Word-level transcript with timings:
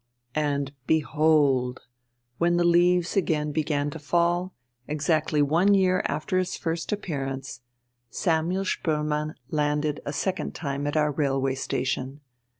And 0.33 0.73
behold! 0.87 1.81
when 2.39 2.57
the 2.57 2.63
leaves 2.63 3.15
again 3.15 3.51
began 3.51 3.91
to 3.91 3.99
fall, 3.99 4.55
exactly 4.87 5.43
one 5.43 5.75
year 5.75 6.01
after 6.05 6.39
his 6.39 6.57
first 6.57 6.91
appearance, 6.91 7.61
Samuel 8.09 8.65
Spoelmann 8.65 9.35
landed 9.51 9.99
a 10.03 10.11
second 10.11 10.55
time 10.55 10.87
at 10.87 10.97
our 10.97 11.11
railway 11.11 11.53
station. 11.53 12.21